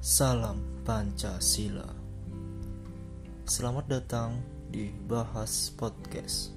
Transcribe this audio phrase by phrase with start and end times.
[0.00, 1.84] Salam Pancasila.
[3.44, 4.40] Selamat datang
[4.72, 6.56] di Bahas Podcast.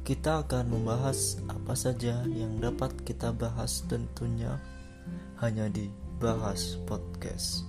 [0.00, 4.56] Kita akan membahas apa saja yang dapat kita bahas tentunya
[5.44, 7.68] hanya di Bahas Podcast.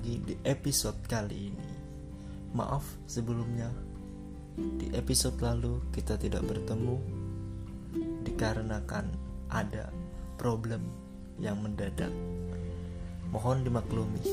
[0.00, 1.70] Lagi di episode kali ini.
[2.56, 3.68] Maaf sebelumnya,
[4.56, 6.96] di episode lalu kita tidak bertemu
[8.24, 9.12] dikarenakan
[9.52, 9.92] ada
[10.40, 10.88] problem
[11.36, 12.08] yang mendadak.
[13.28, 14.24] Mohon dimaklumi.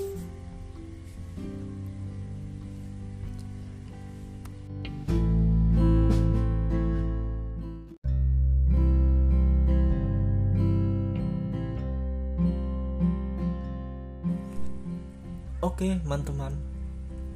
[15.57, 16.53] Oke, teman-teman.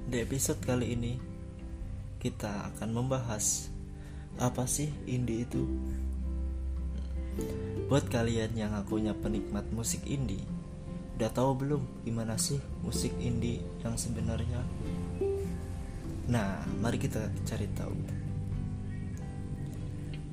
[0.05, 1.17] Di episode kali ini
[2.21, 3.73] kita akan membahas
[4.37, 5.65] apa sih indie itu.
[7.89, 10.45] Buat kalian yang akunya penikmat musik indie,
[11.17, 14.61] udah tahu belum gimana sih musik indie yang sebenarnya?
[16.29, 17.97] Nah, mari kita cari tahu.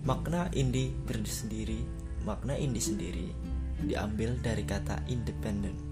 [0.04, 1.80] Makna indie berdiri
[2.28, 3.32] makna indie sendiri
[3.80, 5.87] diambil dari kata independent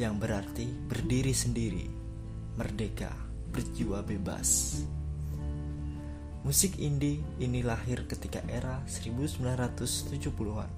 [0.00, 1.84] yang berarti berdiri sendiri,
[2.56, 3.12] merdeka,
[3.52, 4.80] berjiwa bebas.
[6.40, 10.72] Musik indie ini lahir ketika era 1970-an.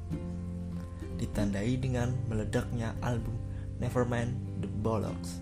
[1.22, 3.38] Ditandai dengan meledaknya album
[3.78, 5.38] Nevermind the Bollocks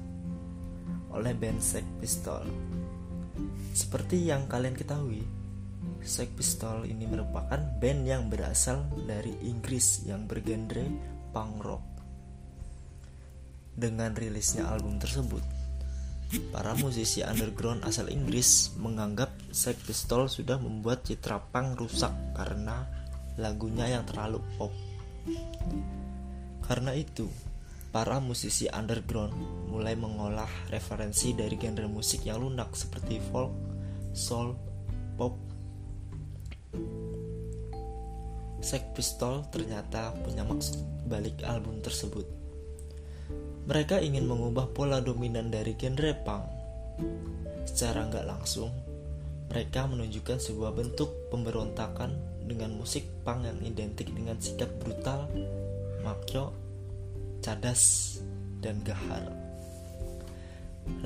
[1.16, 2.44] oleh band Sex Pistol.
[3.72, 5.24] Seperti yang kalian ketahui,
[6.04, 10.84] Sex Pistol ini merupakan band yang berasal dari Inggris yang bergenre
[11.32, 11.89] punk rock.
[13.74, 15.42] Dengan rilisnya album tersebut,
[16.54, 22.86] para musisi underground asal Inggris menganggap Sex Pistol sudah membuat citra punk rusak karena
[23.38, 24.70] lagunya yang terlalu pop.
[26.66, 27.26] Karena itu,
[27.90, 29.34] para musisi underground
[29.66, 33.50] mulai mengolah referensi dari genre musik yang lunak seperti folk,
[34.14, 34.54] soul,
[35.18, 35.34] pop.
[38.62, 40.78] Sex Pistol ternyata punya maksud
[41.10, 42.39] balik album tersebut
[43.70, 46.44] mereka ingin mengubah pola dominan dari genre punk.
[47.70, 48.74] Secara nggak langsung,
[49.46, 52.10] mereka menunjukkan sebuah bentuk pemberontakan
[52.50, 55.30] dengan musik punk yang identik dengan sikap brutal,
[56.02, 56.50] makyo,
[57.46, 58.18] cadas,
[58.58, 59.30] dan gahar.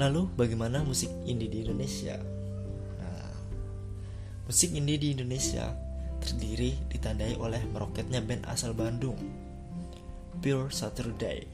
[0.01, 2.17] Lalu bagaimana musik indie di Indonesia?
[2.97, 3.29] Nah,
[4.49, 5.69] musik indie di Indonesia
[6.17, 9.21] terdiri ditandai oleh meroketnya band asal Bandung,
[10.41, 11.45] Pure Saturday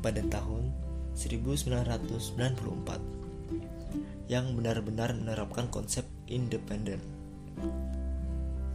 [0.00, 0.72] pada tahun
[1.18, 3.18] 1994
[4.28, 7.00] yang benar-benar menerapkan konsep independen.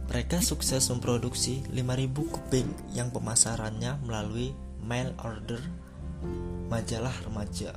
[0.04, 4.52] Mereka sukses memproduksi 5000 kuping yang pemasarannya melalui
[4.84, 5.62] mail order
[6.68, 7.72] majalah remaja.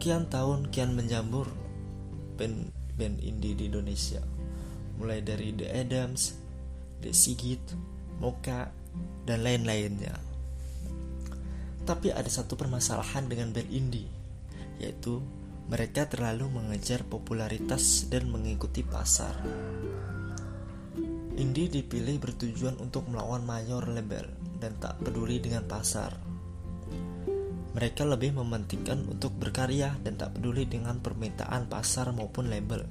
[0.00, 1.46] Kian tahun kian menjamur
[2.40, 4.24] band band indie di Indonesia.
[4.98, 6.34] Mulai dari The Adams,
[7.04, 7.62] The Sigit,
[8.18, 8.72] Moka,
[9.26, 10.14] dan lain-lainnya.
[11.82, 14.06] Tapi ada satu permasalahan dengan band indie,
[14.78, 15.18] yaitu
[15.66, 19.34] mereka terlalu mengejar popularitas dan mengikuti pasar.
[21.38, 24.28] Indie dipilih bertujuan untuk melawan mayor label
[24.60, 26.12] dan tak peduli dengan pasar.
[27.72, 32.84] Mereka lebih mementingkan untuk berkarya dan tak peduli dengan permintaan pasar maupun label.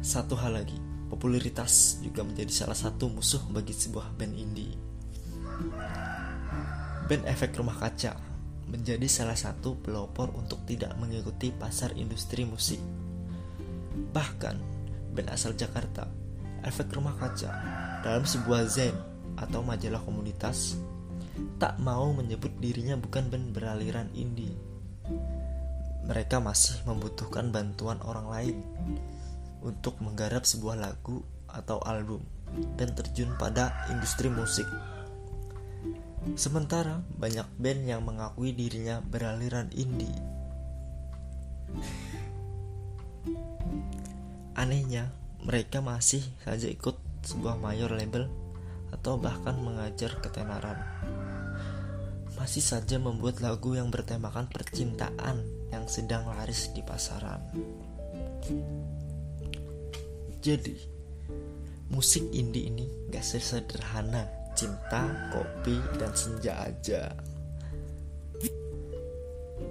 [0.00, 0.78] Satu hal lagi,
[1.14, 4.74] popularitas juga menjadi salah satu musuh bagi sebuah band indie.
[7.06, 8.18] Band Efek Rumah Kaca
[8.66, 12.82] menjadi salah satu pelopor untuk tidak mengikuti pasar industri musik.
[14.10, 14.56] Bahkan,
[15.14, 16.10] band asal Jakarta,
[16.66, 17.50] Efek Rumah Kaca,
[18.02, 18.98] dalam sebuah zen
[19.38, 20.74] atau majalah komunitas,
[21.62, 24.58] tak mau menyebut dirinya bukan band beraliran indie.
[26.10, 28.56] Mereka masih membutuhkan bantuan orang lain
[29.64, 32.20] untuk menggarap sebuah lagu atau album
[32.76, 34.68] dan terjun pada industri musik.
[36.36, 40.14] Sementara banyak band yang mengakui dirinya beraliran indie.
[44.54, 45.10] Anehnya,
[45.42, 46.96] mereka masih saja ikut
[47.26, 48.30] sebuah mayor label
[48.94, 50.78] atau bahkan mengajar ketenaran.
[52.38, 57.42] Masih saja membuat lagu yang bertemakan percintaan yang sedang laris di pasaran.
[60.44, 60.76] Jadi,
[61.88, 67.16] musik indie ini gak sesederhana cinta, kopi, dan senja aja.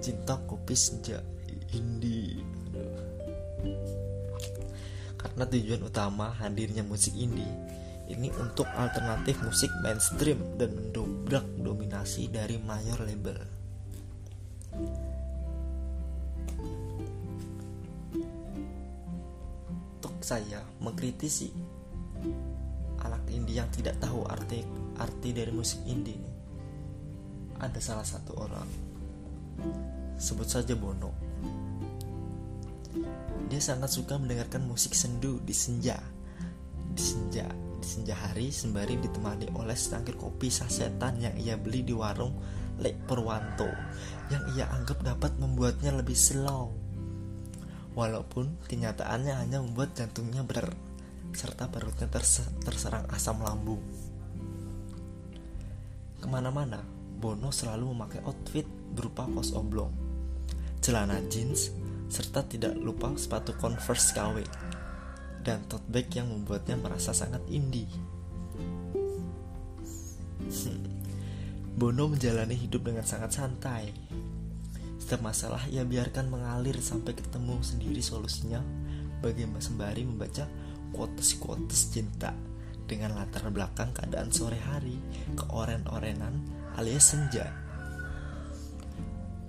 [0.02, 1.22] Cinta, kopi, senja,
[1.70, 2.42] indie.
[5.14, 7.46] Karena tujuan utama hadirnya musik indie
[8.10, 13.38] ini untuk alternatif musik mainstream dan mendobrak dominasi dari mayor label.
[20.24, 21.52] Saya mengkritisi
[23.04, 24.64] anak indie yang tidak tahu arti
[24.96, 26.16] arti dari musik indie
[27.60, 28.68] ada salah satu orang
[30.16, 31.12] sebut saja Bono.
[33.50, 36.00] Dia sangat suka mendengarkan musik sendu di senja
[36.94, 37.44] di senja
[37.82, 42.32] di senja hari sembari ditemani oleh setangkir kopi sasetan yang ia beli di warung
[42.80, 43.68] Lek Purwanto
[44.32, 46.83] yang ia anggap dapat membuatnya lebih slow
[47.94, 50.74] walaupun kenyataannya hanya membuat jantungnya ber
[51.34, 53.82] serta perutnya terse terserang asam lambung.
[56.22, 56.82] Ke mana-mana,
[57.18, 59.90] Bono selalu memakai outfit berupa kaos oblong,
[60.78, 61.74] celana jeans,
[62.06, 64.46] serta tidak lupa sepatu Converse KW
[65.44, 67.90] dan tote bag yang membuatnya merasa sangat indie.
[71.74, 73.90] Bono menjalani hidup dengan sangat santai.
[75.04, 78.64] Setiap masalah ia biarkan mengalir sampai ketemu sendiri solusinya
[79.20, 80.48] bagaimana sembari membaca
[80.96, 82.32] quotes-quotes cinta
[82.88, 84.96] dengan latar belakang keadaan sore hari
[85.36, 86.40] keoren-orenan
[86.80, 87.52] alias senja.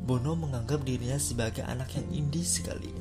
[0.03, 2.91] Bono menganggap dirinya sebagai anak yang indie sekali.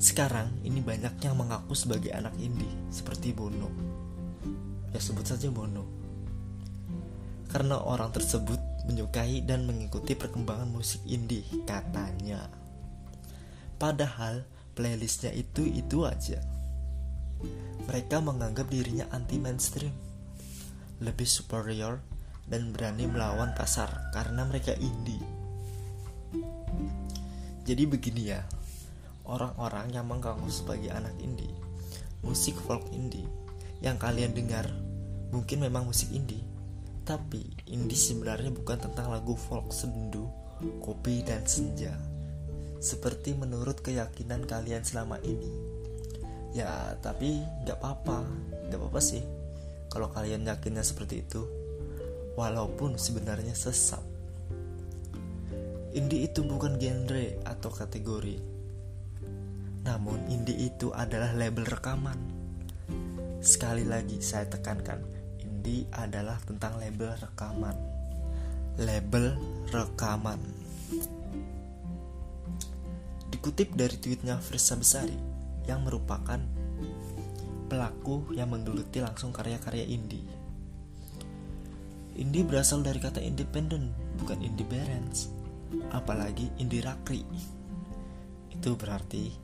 [0.00, 3.68] Sekarang ini banyak yang mengaku sebagai anak indie seperti Bono.
[4.96, 5.84] Ya sebut saja Bono.
[7.52, 12.46] Karena orang tersebut menyukai dan mengikuti perkembangan musik indie katanya.
[13.76, 16.40] Padahal playlistnya itu itu aja.
[17.86, 19.92] Mereka menganggap dirinya anti mainstream,
[21.02, 22.00] lebih superior
[22.46, 25.20] dan berani melawan pasar karena mereka indie.
[27.66, 28.46] Jadi begini ya,
[29.26, 31.50] orang-orang yang mengaku sebagai anak indie,
[32.22, 33.26] musik folk indie
[33.82, 34.70] yang kalian dengar
[35.34, 36.40] mungkin memang musik indie,
[37.06, 40.26] tapi indie sebenarnya bukan tentang lagu folk sendu,
[40.82, 41.94] kopi dan senja
[42.82, 45.48] seperti menurut keyakinan kalian selama ini.
[46.52, 48.24] Ya, tapi nggak apa-apa,
[48.68, 49.22] nggak apa-apa sih.
[49.92, 51.42] Kalau kalian yakinnya seperti itu,
[52.36, 54.02] walaupun sebenarnya sesat.
[55.96, 58.36] Indie itu bukan genre atau kategori.
[59.88, 62.18] Namun indie itu adalah label rekaman.
[63.40, 65.00] Sekali lagi saya tekankan,
[65.66, 67.74] indie adalah tentang label rekaman.
[68.78, 69.34] Label
[69.74, 70.38] rekaman.
[73.26, 75.18] Dikutip dari tweetnya Frisa Besari
[75.66, 76.38] yang merupakan
[77.66, 80.22] pelaku yang menggeluti langsung karya-karya indie.
[82.14, 83.90] Indie berasal dari kata independen,
[84.22, 85.34] bukan independence,
[85.90, 87.26] apalagi indie rakri.
[88.54, 89.34] Itu berarti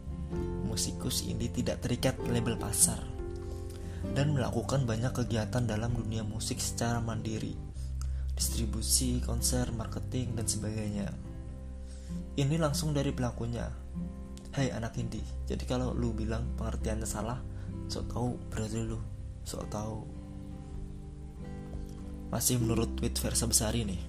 [0.71, 3.22] musikus indie tidak terikat label pasar
[4.11, 7.55] dan melakukan banyak kegiatan dalam dunia musik secara mandiri,
[8.35, 11.09] distribusi, konser, marketing, dan sebagainya.
[12.35, 13.71] Ini langsung dari pelakunya.
[14.53, 17.41] Hai anak indie, jadi kalau lu bilang pengertiannya salah,
[17.89, 19.01] sok tahu berarti lu
[19.49, 19.99] sok tahu.
[22.29, 24.03] Masih menurut tweet Versa Besari nih.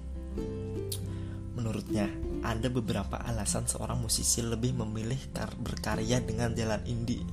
[1.54, 2.10] Menurutnya,
[2.44, 5.16] ada beberapa alasan seorang musisi lebih memilih
[5.64, 7.24] berkarya dengan jalan indie.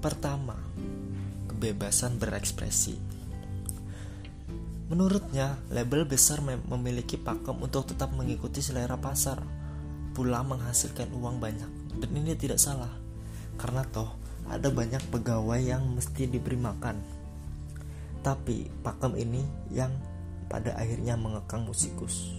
[0.00, 0.56] Pertama,
[1.56, 3.00] kebebasan berekspresi.
[4.92, 9.40] Menurutnya, label besar memiliki pakem untuk tetap mengikuti selera pasar,
[10.12, 11.72] pula menghasilkan uang banyak.
[11.96, 12.92] Dan ini tidak salah,
[13.56, 14.12] karena toh
[14.52, 17.00] ada banyak pegawai yang mesti diberi makan.
[18.20, 19.40] Tapi pakem ini
[19.72, 19.90] yang
[20.52, 22.36] pada akhirnya mengekang musikus.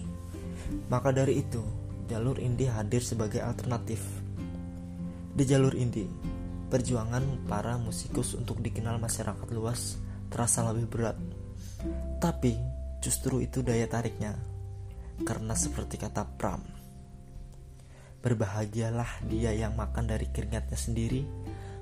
[0.86, 1.60] Maka dari itu,
[2.06, 3.98] jalur indie hadir sebagai alternatif.
[5.34, 6.08] Di jalur indie,
[6.68, 9.96] perjuangan para musikus untuk dikenal masyarakat luas
[10.28, 11.18] terasa lebih berat
[12.18, 12.58] tapi
[12.98, 14.34] justru itu daya tariknya.
[15.22, 16.62] Karena seperti kata Pram,
[18.22, 21.26] berbahagialah dia yang makan dari keringatnya sendiri,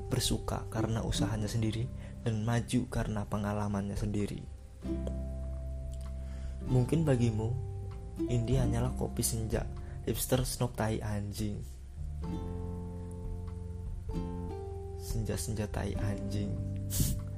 [0.09, 1.85] bersuka karena usahanya sendiri,
[2.25, 4.40] dan maju karena pengalamannya sendiri.
[6.66, 7.52] Mungkin bagimu,
[8.33, 9.69] ini hanyalah kopi senja,
[10.09, 11.61] hipster snob tai anjing.
[15.06, 16.50] Senja-senja tai anjing.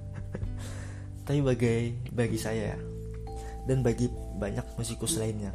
[1.28, 2.72] Tapi bagi bagi saya
[3.68, 4.08] dan bagi
[4.40, 5.52] banyak musikus lainnya,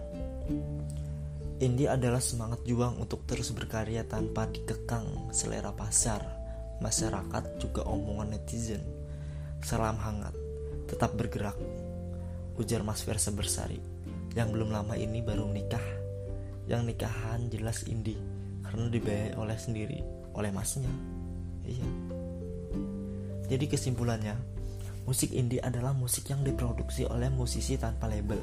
[1.57, 6.21] indie adalah semangat juang untuk terus berkarya tanpa dikekang selera pasar,
[6.77, 8.85] masyarakat juga omongan netizen.
[9.65, 10.37] Salam hangat,
[10.85, 11.57] tetap bergerak.
[12.53, 13.81] Ujar Mas Versa Bersari,
[14.37, 15.81] yang belum lama ini baru nikah.
[16.69, 18.13] Yang nikahan jelas Indi,
[18.61, 19.99] karena dibayar oleh sendiri,
[20.37, 21.12] oleh masnya.
[21.63, 21.87] Iya.
[23.47, 24.35] Jadi kesimpulannya,
[25.03, 28.39] musik indie adalah musik yang diproduksi oleh musisi tanpa label,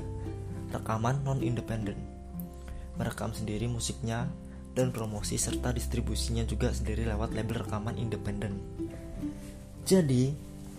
[0.71, 1.97] rekaman non-independen.
[3.01, 4.29] Merekam sendiri musiknya
[4.77, 8.61] dan promosi serta distribusinya juga sendiri lewat label rekaman independen.
[9.89, 10.31] Jadi,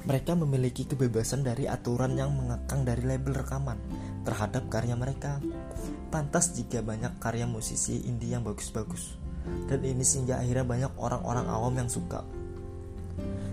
[0.01, 3.77] mereka memiliki kebebasan dari aturan yang mengekang dari label rekaman
[4.25, 5.38] terhadap karya mereka.
[6.10, 9.21] Pantas jika banyak karya musisi indie yang bagus-bagus.
[9.69, 12.21] Dan ini sehingga akhirnya banyak orang-orang awam yang suka.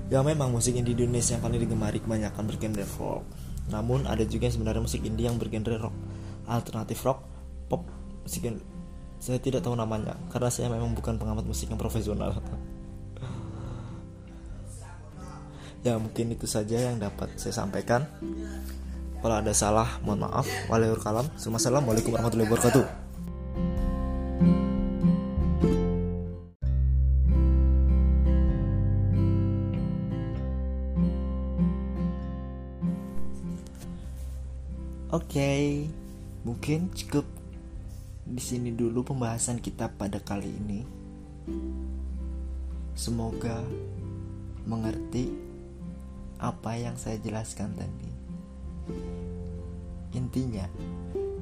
[0.09, 3.25] Ya memang musik indie di Indonesia yang paling digemari kebanyakan bergenre rock.
[3.69, 5.93] Namun ada juga yang sebenarnya musik indie yang bergenre rock,
[6.49, 7.21] alternatif rock,
[7.69, 7.85] pop,
[8.25, 8.45] musik
[9.19, 12.39] saya tidak tahu namanya karena saya memang bukan pengamat musik yang profesional.
[15.87, 18.07] ya mungkin itu saja yang dapat saya sampaikan.
[19.19, 20.47] Kalau ada salah, mohon maaf.
[20.71, 21.27] Waalaikumsalam.
[21.35, 22.98] Assalamualaikum warahmatullahi wabarakatuh.
[35.09, 35.65] Oke, okay,
[36.45, 37.25] mungkin cukup
[38.29, 40.85] di sini dulu pembahasan kita pada kali ini.
[42.93, 43.65] Semoga
[44.69, 45.33] mengerti
[46.37, 48.11] apa yang saya jelaskan tadi.
[50.13, 50.69] Intinya,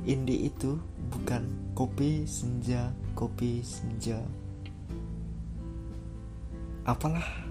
[0.06, 0.78] indie itu
[1.11, 1.42] bukan
[1.75, 4.23] kopi senja, kopi senja.
[6.87, 7.50] Apalah,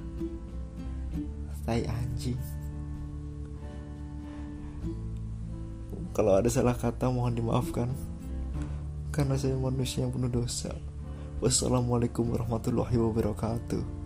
[1.67, 2.39] tai anjing.
[6.15, 7.91] Kalau ada salah kata mohon dimaafkan
[9.11, 10.71] karena saya manusia yang penuh dosa.
[11.43, 14.04] Wassalamualaikum warahmatullahi wabarakatuh.